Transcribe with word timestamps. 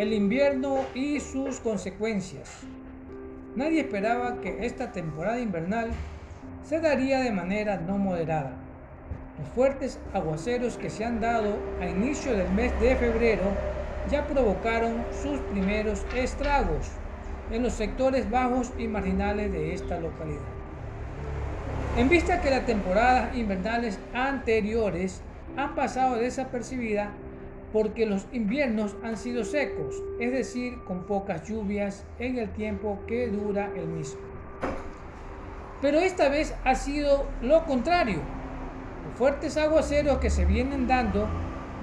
el 0.00 0.14
invierno 0.14 0.86
y 0.94 1.20
sus 1.20 1.60
consecuencias. 1.60 2.48
Nadie 3.54 3.80
esperaba 3.80 4.40
que 4.40 4.64
esta 4.64 4.92
temporada 4.92 5.38
invernal 5.40 5.90
se 6.64 6.80
daría 6.80 7.20
de 7.20 7.32
manera 7.32 7.76
no 7.76 7.98
moderada. 7.98 8.54
Los 9.38 9.48
fuertes 9.50 9.98
aguaceros 10.14 10.78
que 10.78 10.88
se 10.88 11.04
han 11.04 11.20
dado 11.20 11.54
a 11.82 11.86
inicio 11.86 12.32
del 12.34 12.50
mes 12.50 12.72
de 12.80 12.96
febrero 12.96 13.42
ya 14.10 14.26
provocaron 14.26 15.04
sus 15.22 15.38
primeros 15.40 16.06
estragos 16.16 16.88
en 17.52 17.62
los 17.62 17.74
sectores 17.74 18.30
bajos 18.30 18.72
y 18.78 18.88
marginales 18.88 19.52
de 19.52 19.74
esta 19.74 20.00
localidad. 20.00 20.40
En 21.98 22.08
vista 22.08 22.40
que 22.40 22.48
las 22.48 22.64
temporadas 22.64 23.36
invernales 23.36 23.98
anteriores 24.14 25.20
han 25.58 25.74
pasado 25.74 26.16
desapercibidas 26.16 27.10
porque 27.72 28.06
los 28.06 28.26
inviernos 28.32 28.96
han 29.02 29.16
sido 29.16 29.44
secos, 29.44 30.02
es 30.18 30.32
decir, 30.32 30.78
con 30.84 31.04
pocas 31.04 31.48
lluvias 31.48 32.04
en 32.18 32.38
el 32.38 32.50
tiempo 32.50 32.98
que 33.06 33.28
dura 33.28 33.70
el 33.76 33.86
mismo. 33.86 34.20
Pero 35.80 35.98
esta 35.98 36.28
vez 36.28 36.54
ha 36.64 36.74
sido 36.74 37.26
lo 37.40 37.64
contrario. 37.64 38.20
Los 39.06 39.16
fuertes 39.16 39.56
aguaceros 39.56 40.18
que 40.18 40.30
se 40.30 40.44
vienen 40.44 40.86
dando 40.86 41.28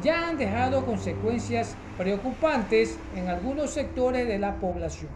ya 0.03 0.27
han 0.27 0.37
dejado 0.37 0.85
consecuencias 0.85 1.75
preocupantes 1.97 2.99
en 3.15 3.27
algunos 3.27 3.71
sectores 3.71 4.27
de 4.27 4.37
la 4.37 4.55
población. 4.55 5.09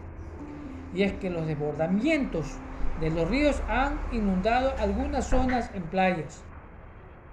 Y 0.94 1.04
es 1.04 1.12
que 1.12 1.30
los 1.30 1.46
desbordamientos 1.46 2.46
de 3.00 3.10
los 3.10 3.28
ríos 3.28 3.62
han 3.68 4.00
inundado 4.10 4.74
algunas 4.78 5.26
zonas 5.26 5.70
en 5.74 5.82
playas. 5.84 6.42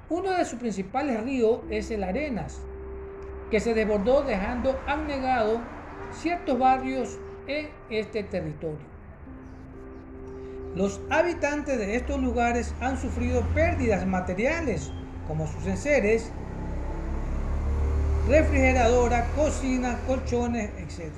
Uno 0.10 0.32
de 0.32 0.46
sus 0.46 0.60
principales 0.60 1.24
ríos 1.24 1.60
es 1.70 1.92
el 1.92 2.04
Arenas, 2.04 2.62
que 3.50 3.60
se 3.60 3.74
desbordó 3.74 4.24
dejando 4.24 4.80
anegado 4.88 5.60
ciertos 6.14 6.58
barrios 6.58 7.18
en 7.48 7.70
este 7.90 8.24
territorio. 8.24 8.90
Los 10.76 11.02
habitantes 11.10 11.80
de 11.80 11.96
estos 11.96 12.22
lugares 12.22 12.76
han 12.80 12.98
sufrido 12.98 13.42
pérdidas 13.56 14.06
materiales 14.06 14.92
como 15.28 15.48
sus 15.48 15.66
enseres, 15.66 16.32
refrigeradora, 18.28 19.26
cocina, 19.36 19.98
colchones, 20.06 20.70
etc. 20.78 21.12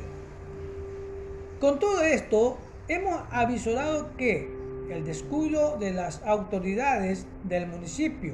Con 1.59 1.79
todo 1.79 2.01
esto, 2.01 2.57
hemos 2.87 3.21
avisorado 3.29 4.15
que 4.15 4.49
el 4.89 5.05
descuido 5.05 5.77
de 5.77 5.91
las 5.91 6.21
autoridades 6.23 7.27
del 7.43 7.67
municipio, 7.67 8.33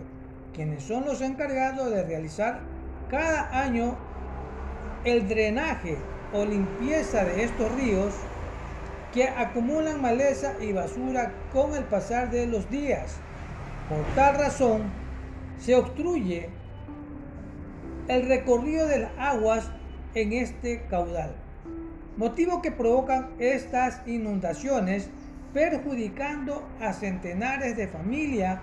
quienes 0.53 0.83
son 0.83 1.05
los 1.05 1.21
encargados 1.21 1.89
de 1.91 2.03
realizar 2.03 2.61
cada 3.09 3.61
año 3.61 3.97
el 5.03 5.27
drenaje 5.27 5.97
o 6.33 6.45
limpieza 6.45 7.23
de 7.23 7.43
estos 7.43 7.71
ríos 7.75 8.13
que 9.13 9.29
acumulan 9.29 10.01
maleza 10.01 10.53
y 10.59 10.73
basura 10.73 11.31
con 11.53 11.73
el 11.75 11.83
pasar 11.85 12.29
de 12.29 12.47
los 12.47 12.69
días. 12.69 13.15
Por 13.89 14.03
tal 14.15 14.35
razón, 14.35 14.83
se 15.59 15.75
obstruye 15.75 16.49
el 18.07 18.27
recorrido 18.27 18.87
de 18.87 18.99
las 18.99 19.11
aguas 19.17 19.71
en 20.13 20.33
este 20.33 20.81
caudal 20.89 21.35
motivo 22.17 22.63
que 22.63 22.71
provocan 22.71 23.29
estas 23.37 24.01
inundaciones 24.07 25.09
perjudicando 25.53 26.67
a 26.81 26.91
centenares 26.91 27.77
de 27.77 27.87
familias 27.87 28.59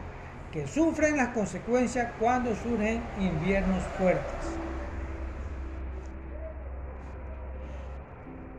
que 0.54 0.68
sufren 0.68 1.16
las 1.16 1.30
consecuencias 1.30 2.12
cuando 2.20 2.54
surgen 2.54 3.02
inviernos 3.18 3.82
fuertes. 3.98 4.22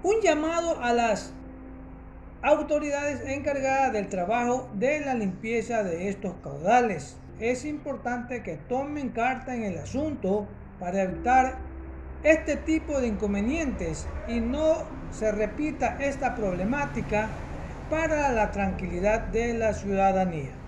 Un 0.03 0.19
llamado 0.21 0.83
a 0.83 0.91
las 0.91 1.31
autoridades 2.41 3.21
encargadas 3.25 3.93
del 3.93 4.09
trabajo 4.09 4.69
de 4.73 4.99
la 4.99 5.13
limpieza 5.13 5.83
de 5.83 6.09
estos 6.09 6.35
caudales. 6.43 7.15
Es 7.39 7.63
importante 7.63 8.43
que 8.43 8.57
tomen 8.57 9.09
carta 9.09 9.55
en 9.55 9.63
el 9.63 9.77
asunto 9.77 10.49
para 10.81 11.03
evitar 11.03 11.59
este 12.23 12.57
tipo 12.57 12.99
de 12.99 13.07
inconvenientes 13.07 14.05
y 14.27 14.41
no 14.41 14.79
se 15.11 15.31
repita 15.31 15.95
esta 16.01 16.35
problemática 16.35 17.29
para 17.89 18.33
la 18.33 18.51
tranquilidad 18.51 19.21
de 19.27 19.53
la 19.53 19.73
ciudadanía. 19.73 20.64